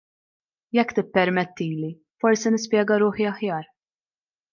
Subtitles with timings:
[0.77, 1.91] Jekk tippermettili,
[2.23, 3.69] forsi nispjega ruħi aħjar.